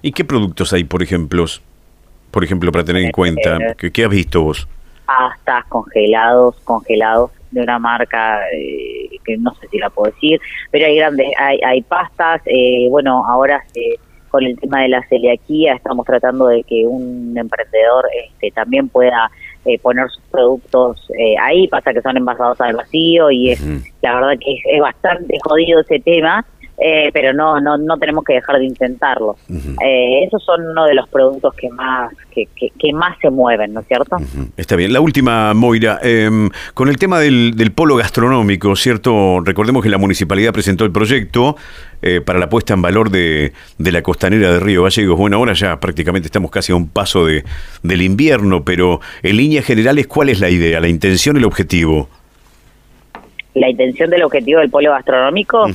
¿Y 0.00 0.12
qué 0.12 0.24
productos 0.24 0.72
hay, 0.72 0.84
por 0.84 1.02
ejemplo? 1.02 1.44
Por 2.30 2.44
ejemplo, 2.44 2.72
para 2.72 2.84
tener 2.84 3.02
en 3.02 3.12
cuenta, 3.12 3.58
eh, 3.58 3.90
¿qué, 3.92 4.04
has 4.04 4.10
visto 4.10 4.42
vos? 4.42 4.68
Pastas, 5.04 5.66
congelados, 5.66 6.58
congelados 6.64 7.30
de 7.50 7.60
una 7.60 7.78
marca 7.78 8.40
eh, 8.54 9.10
que 9.24 9.36
no 9.36 9.52
sé 9.56 9.68
si 9.68 9.78
la 9.78 9.90
puedo 9.90 10.10
decir, 10.10 10.40
pero 10.70 10.86
hay 10.86 10.96
grandes, 10.96 11.28
hay, 11.38 11.60
hay 11.62 11.82
pastas, 11.82 12.40
eh, 12.46 12.86
bueno, 12.88 13.22
ahora 13.26 13.62
con 14.30 14.44
el 14.44 14.58
tema 14.58 14.80
de 14.80 14.88
la 14.88 15.06
celiaquía 15.08 15.74
estamos 15.74 16.06
tratando 16.06 16.46
de 16.46 16.62
que 16.62 16.86
un 16.86 17.36
emprendedor 17.36 18.06
este, 18.24 18.50
también 18.52 18.88
pueda 18.88 19.30
eh, 19.64 19.78
poner 19.78 20.10
sus 20.10 20.22
productos 20.24 21.08
eh, 21.18 21.34
ahí, 21.40 21.68
pasa 21.68 21.92
que 21.92 22.02
son 22.02 22.16
envasados 22.16 22.60
al 22.60 22.76
vacío 22.76 23.30
y 23.30 23.50
es 23.50 23.60
la 24.02 24.14
verdad 24.14 24.38
que 24.40 24.54
es, 24.54 24.80
bastante 24.80 25.38
jodido 25.44 25.80
ese 25.80 26.00
tema. 26.00 26.44
Eh, 26.78 27.10
pero 27.12 27.32
no, 27.32 27.60
no 27.60 27.76
no 27.76 27.96
tenemos 27.98 28.24
que 28.24 28.34
dejar 28.34 28.58
de 28.58 28.64
intentarlo. 28.64 29.36
esos 29.48 30.42
son 30.42 30.66
uno 30.68 30.84
de 30.84 30.94
los 30.94 31.08
productos 31.08 31.54
que 31.54 31.68
más 31.68 32.12
que, 32.30 32.48
que, 32.56 32.92
más 32.92 33.16
se 33.20 33.30
mueven, 33.30 33.74
¿no 33.74 33.80
es 33.80 33.86
cierto? 33.86 34.16
Está 34.56 34.74
bien. 34.74 34.92
La 34.92 35.00
última, 35.00 35.52
Moira, 35.52 36.00
em, 36.02 36.48
con 36.72 36.88
el 36.88 36.96
tema 36.96 37.20
del, 37.20 37.52
del, 37.56 37.72
polo 37.72 37.96
gastronómico, 37.96 38.74
¿cierto? 38.74 39.40
Recordemos 39.44 39.82
que 39.82 39.90
la 39.90 39.98
municipalidad 39.98 40.52
presentó 40.52 40.84
el 40.84 40.92
proyecto 40.92 41.56
para 42.24 42.40
la 42.40 42.48
puesta 42.48 42.74
en 42.74 42.82
valor 42.82 43.10
de, 43.10 43.52
de, 43.78 43.92
la 43.92 44.02
costanera 44.02 44.50
de 44.50 44.58
Río 44.58 44.82
Gallegos. 44.82 45.16
Bueno, 45.16 45.36
ahora 45.36 45.52
ya 45.52 45.78
prácticamente 45.78 46.26
estamos 46.26 46.50
casi 46.50 46.72
a 46.72 46.74
un 46.74 46.88
paso 46.88 47.26
de, 47.26 47.44
del 47.84 48.02
invierno, 48.02 48.64
pero 48.64 49.00
en 49.22 49.36
líneas 49.36 49.64
generales, 49.64 50.08
¿cuál 50.08 50.30
es 50.30 50.40
la 50.40 50.50
idea, 50.50 50.80
la 50.80 50.88
intención, 50.88 51.36
el 51.36 51.44
objetivo? 51.44 52.08
La 53.54 53.68
intención 53.68 54.10
del 54.10 54.22
objetivo 54.22 54.60
del 54.60 54.70
polo 54.70 54.90
gastronómico 54.90 55.66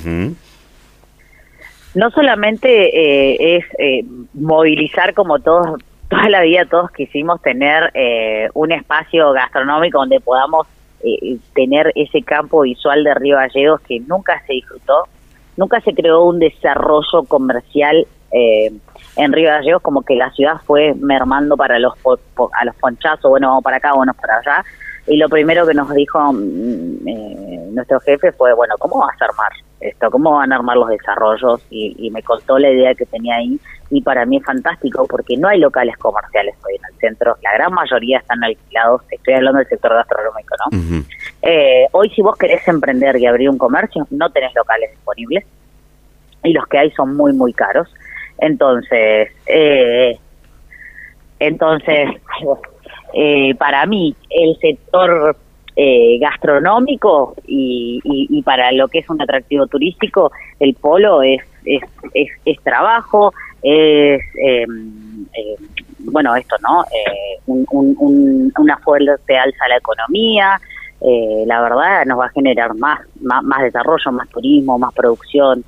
no 1.96 2.12
solamente 2.12 2.68
eh, 2.70 3.58
es 3.58 3.66
eh, 3.80 4.06
movilizar 4.34 5.14
como 5.14 5.40
todos, 5.40 5.82
toda 6.10 6.30
la 6.30 6.42
vida 6.42 6.66
todos 6.66 6.92
quisimos 6.92 7.42
tener 7.42 7.92
eh, 7.94 8.50
un 8.54 8.72
espacio 8.72 9.32
gastronómico 9.34 10.00
donde 10.00 10.20
podamos 10.20 10.68
tener 11.54 11.94
ese 11.96 12.24
campo 12.24 12.62
visual 12.62 13.04
de 13.04 13.14
Río 13.14 13.38
Gallegos 13.38 13.80
que 13.82 14.00
nunca 14.00 14.42
se 14.48 14.54
disfrutó, 14.54 15.04
nunca 15.56 15.80
se 15.82 15.94
creó 15.94 16.24
un 16.24 16.40
desarrollo 16.40 17.24
comercial 17.28 18.08
en 18.32 19.32
Río 19.32 19.50
Gallegos 19.50 19.84
como 19.84 20.02
que 20.02 20.16
la 20.16 20.32
ciudad 20.32 20.60
fue 20.66 20.96
mermando 20.96 21.56
para 21.56 21.78
los 21.78 21.94
a 22.60 22.66
los 22.66 22.76
ponchazos, 22.78 23.30
bueno, 23.30 23.50
vamos 23.50 23.64
para 23.64 23.78
acá, 23.78 23.94
bueno, 23.94 24.14
para 24.16 24.40
allá. 24.40 24.66
Y 25.08 25.18
lo 25.18 25.30
primero 25.30 25.66
que 25.66 25.74
nos 25.74 25.90
dijo 25.94 26.34
mm, 26.34 27.74
nuestro 27.74 28.00
jefe 28.02 28.32
fue, 28.34 28.54
bueno, 28.54 28.76
¿cómo 28.78 29.00
vas 29.00 29.22
a 29.22 29.26
armar 29.26 29.52
esto? 29.80 30.12
¿Cómo 30.12 30.32
van 30.32 30.52
a 30.52 30.58
armar 30.58 30.76
los 30.78 30.90
desarrollos? 30.90 31.62
Y, 31.70 32.10
me 32.12 32.24
contó 32.24 32.58
la 32.58 32.70
idea 32.70 32.94
que 32.96 33.06
tenía 33.06 33.36
ahí 33.36 33.60
y 33.90 34.02
para 34.02 34.26
mí 34.26 34.38
es 34.38 34.44
fantástico 34.44 35.06
porque 35.08 35.38
no 35.38 35.48
hay 35.48 35.60
locales 35.60 35.96
comerciales 35.98 36.56
hoy 36.66 36.76
en 36.76 36.82
el 36.92 37.00
centro, 37.00 37.38
la 37.44 37.54
gran 37.54 37.74
mayoría 37.74 38.18
están 38.20 38.44
alquilados, 38.44 39.02
estoy 39.10 39.36
hablando 39.36 39.60
del 39.60 39.68
sector 39.68 39.94
gastronómico, 39.94 40.56
¿no? 40.72 41.04
Eh, 41.42 41.86
hoy 41.92 42.10
si 42.10 42.22
vos 42.22 42.36
querés 42.38 42.68
emprender 42.68 43.18
y 43.18 43.26
abrir 43.26 43.50
un 43.50 43.58
comercio, 43.58 44.08
no 44.10 44.30
tenés 44.32 44.54
locales 44.56 44.92
disponibles 44.92 45.46
y 46.44 46.54
los 46.54 46.66
que 46.68 46.80
hay 46.80 46.92
son 46.92 47.16
muy, 47.16 47.34
muy 47.34 47.54
caros. 47.54 47.88
Entonces, 48.40 49.30
eh, 49.46 50.18
entonces, 51.40 52.10
eh, 53.20 53.56
para 53.56 53.84
mí, 53.88 54.16
el 54.30 54.56
sector 54.60 55.36
eh, 55.76 56.20
gastronómico 56.20 57.36
y, 57.48 58.00
y, 58.04 58.44
para 58.44 58.72
lo 58.72 58.88
que 58.90 59.00
es 59.00 59.10
un 59.10 59.20
atractivo 59.20 59.66
turístico, 59.66 60.32
el 60.60 60.76
polo 60.76 61.24
es, 61.24 61.42
es, 61.66 61.82
es, 62.46 62.62
trabajo, 62.62 63.34
es, 63.64 64.22
em, 64.40 65.26
bueno, 65.98 66.36
esto, 66.36 66.58
¿no? 66.62 66.84
Eh, 66.84 67.40
un, 67.48 68.54
una 68.56 68.78
fuerte 68.78 69.36
alza 69.36 69.66
a 69.66 69.70
la 69.70 69.78
economía, 69.78 70.62
eh, 71.02 71.44
la 71.48 71.60
verdad 71.62 72.06
nos 72.06 72.20
va 72.20 72.28
a 72.28 72.30
generar 72.30 72.76
más, 72.76 73.00
más, 73.20 73.44
más 73.44 73.64
desarrollo, 73.64 74.12
más 74.12 74.30
turismo, 74.30 74.78
más 74.78 74.94
producción. 74.94 75.64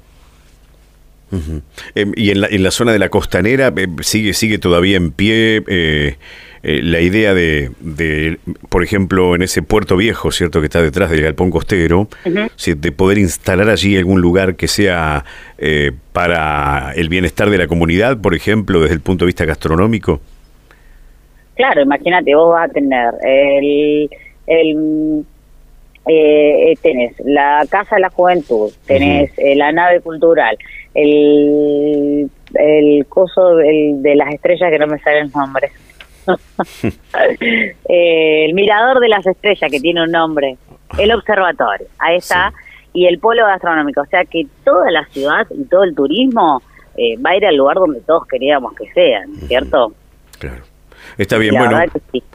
Em, 1.95 2.13
y 2.15 2.29
en 2.29 2.41
la, 2.41 2.47
en 2.47 2.61
la 2.61 2.69
zona 2.69 2.91
de 2.91 2.99
la 2.99 3.09
costanera 3.09 3.73
sigue 4.01 4.33
sigue 4.33 4.59
todavía 4.59 4.97
en 4.97 5.11
pie 5.11 5.63
eh, 5.67 6.17
eh, 6.63 6.81
la 6.83 6.99
idea 6.99 7.33
de, 7.33 7.71
de, 7.79 8.39
por 8.69 8.83
ejemplo, 8.83 9.35
en 9.35 9.41
ese 9.41 9.61
puerto 9.61 9.95
viejo, 9.95 10.31
¿cierto? 10.31 10.59
Que 10.59 10.65
está 10.65 10.81
detrás 10.81 11.09
del 11.09 11.21
galpón 11.21 11.51
costero, 11.51 12.07
de 12.23 12.91
poder 12.91 13.17
instalar 13.17 13.69
allí 13.69 13.97
algún 13.97 14.21
lugar 14.21 14.55
que 14.55 14.67
sea 14.67 15.23
eh, 15.57 15.91
para 16.13 16.93
el 16.95 17.09
bienestar 17.09 17.49
de 17.49 17.57
la 17.57 17.67
comunidad, 17.67 18.19
por 18.19 18.35
ejemplo, 18.35 18.81
desde 18.81 18.95
el 18.95 19.01
punto 19.01 19.25
de 19.25 19.27
vista 19.27 19.45
gastronómico. 19.45 20.19
Claro, 21.55 21.81
imagínate, 21.81 22.35
vos 22.35 22.53
vas 22.53 22.69
a 22.69 22.73
tener 22.73 23.13
el... 23.23 24.09
el 24.47 25.25
eh, 26.11 26.73
tenés 26.81 27.13
la 27.23 27.63
Casa 27.69 27.97
de 27.97 28.01
la 28.01 28.09
Juventud, 28.09 28.71
tenés 28.87 29.31
la 29.55 29.71
nave 29.71 29.99
cultural, 30.01 30.57
el, 30.95 32.29
el 32.55 33.05
coso 33.07 33.57
de 33.57 34.15
las 34.15 34.33
estrellas 34.33 34.71
que 34.71 34.79
no 34.79 34.87
me 34.87 34.97
salen 34.99 35.25
los 35.25 35.35
nombres. 35.35 35.71
Eh, 37.91 38.45
el 38.45 38.53
mirador 38.53 38.99
de 38.99 39.09
las 39.09 39.25
estrellas, 39.25 39.71
que 39.71 39.79
tiene 39.79 40.03
un 40.03 40.11
nombre, 40.11 40.57
el 40.97 41.11
observatorio, 41.11 41.87
ahí 41.97 42.17
está, 42.17 42.53
y 42.93 43.07
el 43.07 43.19
polo 43.19 43.45
gastronómico, 43.45 44.01
o 44.01 44.05
sea 44.05 44.25
que 44.25 44.45
toda 44.63 44.91
la 44.91 45.05
ciudad 45.05 45.47
y 45.49 45.63
todo 45.65 45.83
el 45.83 45.95
turismo 45.95 46.61
eh, 46.95 47.17
va 47.17 47.31
a 47.31 47.37
ir 47.37 47.45
al 47.45 47.55
lugar 47.55 47.77
donde 47.77 48.01
todos 48.01 48.27
queríamos 48.27 48.73
que 48.73 48.91
sean, 48.93 49.33
¿cierto? 49.47 49.93
Claro. 50.37 50.63
Está 51.17 51.37
bien, 51.37 51.55
bueno. 51.55 51.79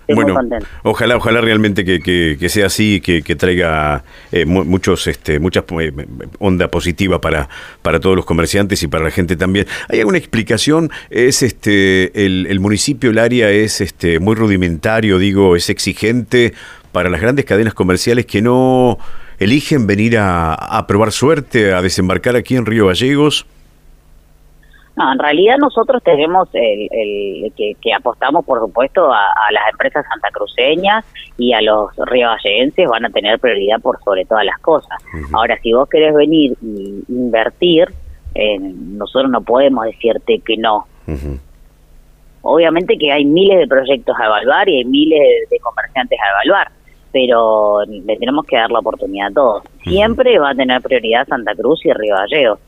bueno, 0.09 0.41
ojalá, 0.83 1.17
ojalá 1.17 1.41
realmente 1.41 1.85
que, 1.85 2.01
que, 2.39 2.49
sea 2.49 2.67
así, 2.67 3.01
que, 3.01 3.23
que 3.23 3.37
traiga 3.37 4.05
eh, 4.33 4.45
muchos, 4.45 5.07
este, 5.07 5.39
muchas 5.39 5.65
eh, 5.81 5.93
onda 6.39 6.69
positiva 6.69 7.21
para, 7.21 7.49
para 7.83 8.01
todos 8.01 8.17
los 8.17 8.25
comerciantes 8.25 8.83
y 8.83 8.89
para 8.89 9.05
la 9.05 9.11
gente 9.11 9.37
también. 9.37 9.67
¿Hay 9.89 10.01
alguna 10.01 10.19
explicación? 10.19 10.91
Es 11.11 11.43
este, 11.43 12.25
el, 12.25 12.47
el 12.49 12.61
municipio, 12.61 13.11
el 13.11 13.19
área 13.19 13.51
es 13.51 13.81
este, 13.81 14.19
muy 14.19 14.35
rudimentario, 14.35 15.19
digo, 15.19 15.57
es 15.57 15.71
exigente 15.71 16.55
para 16.93 17.11
las 17.11 17.21
grandes 17.21 17.45
cadenas 17.45 17.75
comerciales 17.75 18.27
que 18.27 18.41
no 18.41 18.99
eligen 19.39 19.87
venir 19.87 20.19
a, 20.19 20.55
a 20.55 20.87
probar 20.87 21.13
suerte, 21.13 21.73
a 21.73 21.83
desembarcar 21.83 22.37
aquí 22.37 22.57
en 22.57 22.67
Río 22.67 22.87
Gallegos. 22.87 23.47
No, 24.97 25.13
en 25.13 25.19
realidad 25.19 25.57
nosotros 25.59 26.03
tenemos 26.05 26.49
el, 26.53 26.89
el 26.93 27.53
que, 27.55 27.93
apostamos, 27.93 28.45
por 28.45 28.61
supuesto, 28.61 29.13
a, 29.13 29.51
las 29.51 29.69
empresas 29.73 30.05
santacruceñas 30.09 31.05
y 31.37 31.53
a 31.53 31.61
los 31.63 31.91
riovalleguenses 31.97 32.89
van 32.89 33.05
a 33.05 33.11
tener 33.11 33.41
prioridad 33.41 33.81
por 33.81 34.01
sobre 34.05 34.25
todas 34.25 34.45
las 34.45 34.59
cosas. 34.61 34.97
Ahora, 35.33 35.59
si 35.63 35.73
vos 35.73 35.89
querés 35.89 36.15
venir 36.15 36.53
e 36.63 37.03
invertir, 37.09 37.89
eh, 38.37 38.59
nosotros 38.59 39.31
no 39.31 39.41
podemos 39.43 39.85
decirte 39.85 40.39
que 40.39 40.57
no. 40.57 40.87
Obviamente 42.43 42.97
que 42.97 43.11
hay 43.11 43.25
miles 43.25 43.59
de 43.59 43.67
proyectos 43.67 44.17
a 44.19 44.27
evaluar 44.27 44.69
y 44.69 44.79
hay 44.79 44.85
miles 44.85 45.49
de 45.51 45.59
comerciantes 45.59 46.19
a 46.21 46.31
evaluar 46.31 46.84
pero 47.15 47.85
le 47.87 48.17
tenemos 48.17 48.45
que 48.45 48.57
dar 48.57 48.73
la 48.73 48.81
oportunidad 48.81 49.29
a 49.29 49.35
todos. 49.35 49.63
Siempre 49.85 50.37
va 50.41 50.51
a 50.51 50.55
tener 50.57 50.83
prioridad 50.83 51.25
Santa 51.29 51.55
Cruz 51.55 51.87
y 51.87 51.93
Río 51.93 52.17
Gallegos. 52.17 52.59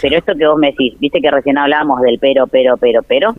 Pero 0.00 0.16
esto 0.16 0.32
que 0.36 0.46
vos 0.46 0.56
me 0.56 0.68
decís, 0.68 0.96
viste 1.00 1.20
que 1.20 1.28
recién 1.28 1.58
hablábamos 1.58 2.00
del 2.02 2.16
pero, 2.20 2.46
pero, 2.46 2.76
pero, 2.76 3.02
pero. 3.02 3.34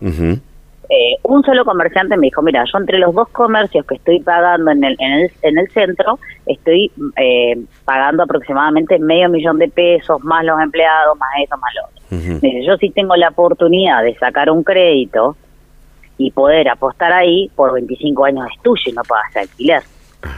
Eh, 0.90 1.16
un 1.22 1.42
solo 1.42 1.64
comerciante 1.64 2.18
me 2.18 2.26
dijo, 2.26 2.42
mira, 2.42 2.64
yo 2.70 2.78
entre 2.78 2.98
los 2.98 3.14
dos 3.14 3.28
comercios 3.30 3.86
que 3.86 3.94
estoy 3.94 4.20
pagando 4.20 4.70
en 4.70 4.84
el, 4.84 4.96
en 4.98 5.12
el, 5.12 5.32
en 5.40 5.58
el 5.58 5.70
centro, 5.70 6.18
estoy 6.44 6.92
eh, 7.16 7.58
pagando 7.86 8.24
aproximadamente 8.24 8.98
medio 8.98 9.30
millón 9.30 9.58
de 9.58 9.68
pesos, 9.68 10.22
más 10.22 10.44
los 10.44 10.60
empleados, 10.60 11.16
más 11.16 11.30
eso, 11.42 11.56
más 11.56 11.72
lo 11.76 11.86
otro. 11.86 12.62
yo 12.62 12.76
sí 12.76 12.90
tengo 12.90 13.16
la 13.16 13.30
oportunidad 13.30 14.02
de 14.02 14.14
sacar 14.16 14.50
un 14.50 14.62
crédito 14.62 15.34
y 16.18 16.30
poder 16.30 16.68
apostar 16.68 17.12
ahí, 17.12 17.50
por 17.56 17.72
25 17.72 18.26
años 18.26 18.46
es 18.54 18.62
tuyo 18.62 18.82
y 18.86 18.92
no 18.92 19.02
pagas 19.04 19.34
alquiler. 19.34 19.82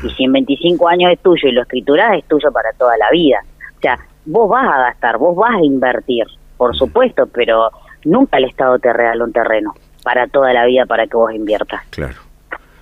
Y 0.03 0.11
si 0.11 0.25
en 0.25 0.33
25 0.33 0.89
años 0.89 1.13
es 1.13 1.19
tuyo 1.21 1.49
y 1.49 1.53
lo 1.53 1.63
escriturás, 1.63 2.19
es 2.19 2.25
tuyo 2.25 2.53
para 2.53 2.73
toda 2.73 2.97
la 2.97 3.11
vida. 3.11 3.39
O 3.77 3.81
sea, 3.81 3.99
vos 4.27 4.49
vas 4.49 4.67
a 4.67 4.79
gastar, 4.79 5.19
vos 5.19 5.37
vas 5.37 5.57
a 5.57 5.65
invertir, 5.65 6.27
por 6.57 6.77
supuesto, 6.77 7.27
pero 7.27 7.71
nunca 8.05 8.39
el 8.39 8.45
Estado 8.45 8.79
te 8.79 8.93
regala 8.93 9.25
un 9.25 9.33
terreno 9.33 9.75
para 10.03 10.27
toda 10.27 10.53
la 10.53 10.67
vida 10.67 10.87
para 10.87 11.07
que 11.07 11.17
vos 11.17 11.33
inviertas. 11.33 11.83
Claro. 11.91 12.15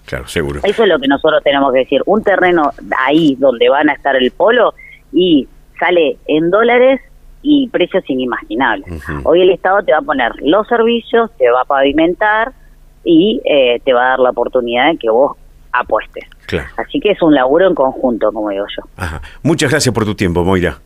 Claro, 0.07 0.26
seguro. 0.26 0.61
Eso 0.64 0.85
es 0.85 0.88
lo 0.88 0.99
que 0.99 1.07
nosotros 1.07 1.43
tenemos 1.45 1.71
que 1.71 1.81
decir. 1.81 2.00
Un 2.07 2.25
terreno 2.25 2.73
ahí 2.97 3.37
donde 3.38 3.69
van 3.69 3.90
a 3.90 3.93
estar 3.93 4.17
el 4.17 4.31
polo 4.31 4.73
y 5.12 5.47
sale 5.78 6.17
en 6.26 6.50
dólares 6.50 7.02
y 7.43 7.69
precios 7.69 8.02
inimaginables. 8.09 8.88
Hoy 9.25 9.43
el 9.43 9.50
Estado 9.50 9.83
te 9.83 9.93
va 9.93 9.99
a 9.99 10.02
poner 10.02 10.33
los 10.40 10.67
servicios, 10.67 11.31
te 11.37 11.50
va 11.50 11.61
a 11.61 11.64
pavimentar 11.64 12.52
y 13.05 13.40
eh, 13.45 13.81
te 13.85 13.93
va 13.93 14.07
a 14.07 14.09
dar 14.11 14.21
la 14.21 14.31
oportunidad 14.31 14.93
de 14.93 14.97
que 14.97 15.11
vos 15.11 15.37
apuestes. 15.73 16.25
Así 16.77 17.01
que 17.01 17.11
es 17.11 17.23
un 17.23 17.35
laburo 17.35 17.69
en 17.69 17.75
conjunto, 17.75 18.33
como 18.33 18.51
digo 18.51 18.67
yo. 18.77 19.07
Muchas 19.43 19.71
gracias 19.71 19.95
por 19.95 20.05
tu 20.05 20.15
tiempo, 20.15 20.45
Moira. 20.45 20.79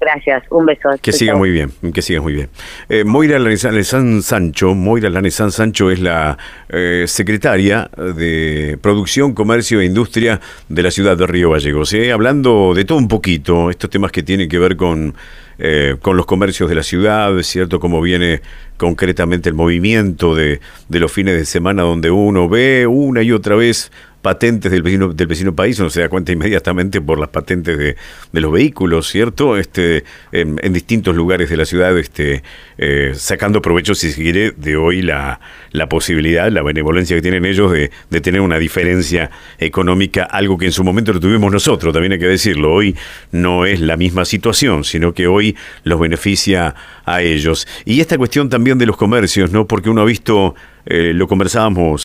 Gracias, 0.00 0.44
un 0.50 0.64
beso. 0.64 0.88
Que 1.02 1.12
siga 1.12 1.36
muy 1.36 1.50
bien, 1.50 1.72
que 1.92 2.00
sigas 2.00 2.22
muy 2.22 2.32
bien. 2.32 2.48
Eh, 2.88 3.04
Moira 3.04 3.38
Lanezán 3.38 4.22
Sancho, 4.22 4.74
Moira 4.74 5.10
Lanezán 5.10 5.52
Sancho 5.52 5.90
es 5.90 6.00
la 6.00 6.38
eh, 6.70 7.04
secretaria 7.06 7.90
de 8.16 8.78
Producción, 8.80 9.34
Comercio 9.34 9.78
e 9.78 9.84
Industria 9.84 10.40
de 10.70 10.82
la 10.82 10.90
ciudad 10.90 11.18
de 11.18 11.26
Río 11.26 11.50
Gallegos. 11.50 11.92
Eh, 11.92 12.12
hablando 12.12 12.72
de 12.74 12.86
todo 12.86 12.96
un 12.96 13.08
poquito, 13.08 13.68
estos 13.68 13.90
temas 13.90 14.10
que 14.10 14.22
tienen 14.22 14.48
que 14.48 14.58
ver 14.58 14.76
con, 14.76 15.14
eh, 15.58 15.96
con 16.00 16.16
los 16.16 16.24
comercios 16.24 16.70
de 16.70 16.76
la 16.76 16.82
ciudad, 16.82 17.38
¿cierto? 17.42 17.78
Cómo 17.78 18.00
viene 18.00 18.40
concretamente 18.78 19.50
el 19.50 19.54
movimiento 19.54 20.34
de, 20.34 20.60
de 20.88 20.98
los 20.98 21.12
fines 21.12 21.36
de 21.36 21.44
semana 21.44 21.82
donde 21.82 22.10
uno 22.10 22.48
ve 22.48 22.86
una 22.86 23.20
y 23.20 23.32
otra 23.32 23.54
vez 23.54 23.92
patentes 24.22 24.70
del 24.70 24.82
vecino, 24.82 25.12
del 25.12 25.26
vecino 25.26 25.54
país, 25.54 25.78
uno 25.78 25.90
se 25.90 26.00
da 26.00 26.08
cuenta 26.08 26.32
inmediatamente 26.32 27.00
por 27.00 27.18
las 27.18 27.30
patentes 27.30 27.78
de, 27.78 27.96
de 28.32 28.40
los 28.40 28.52
vehículos, 28.52 29.08
¿cierto? 29.08 29.56
Este, 29.56 30.04
en, 30.32 30.56
distintos 30.72 31.16
lugares 31.16 31.50
de 31.50 31.56
la 31.56 31.64
ciudad, 31.64 31.96
este, 31.98 32.42
eh, 32.78 33.12
sacando 33.14 33.60
provecho, 33.60 33.94
si 33.94 34.10
se 34.12 34.22
quiere, 34.22 34.52
de 34.52 34.76
hoy 34.76 35.02
la, 35.02 35.40
la 35.72 35.88
posibilidad, 35.88 36.50
la 36.50 36.62
benevolencia 36.62 37.16
que 37.16 37.22
tienen 37.22 37.44
ellos 37.44 37.72
de, 37.72 37.90
de 38.10 38.20
tener 38.20 38.40
una 38.40 38.58
diferencia 38.58 39.30
económica, 39.58 40.24
algo 40.24 40.58
que 40.58 40.66
en 40.66 40.72
su 40.72 40.84
momento 40.84 41.12
lo 41.12 41.20
tuvimos 41.20 41.50
nosotros, 41.50 41.92
también 41.92 42.12
hay 42.12 42.18
que 42.18 42.26
decirlo. 42.26 42.72
Hoy 42.72 42.96
no 43.32 43.66
es 43.66 43.80
la 43.80 43.96
misma 43.96 44.24
situación, 44.24 44.84
sino 44.84 45.12
que 45.12 45.26
hoy 45.26 45.56
los 45.84 45.98
beneficia 45.98 46.74
a 47.04 47.22
ellos. 47.22 47.66
Y 47.84 48.00
esta 48.00 48.16
cuestión 48.18 48.48
también 48.48 48.78
de 48.78 48.86
los 48.86 48.96
comercios, 48.96 49.50
¿no? 49.50 49.66
Porque 49.66 49.90
uno 49.90 50.02
ha 50.02 50.04
visto, 50.04 50.54
eh, 50.86 51.12
lo 51.14 51.26
conversábamos. 51.26 52.04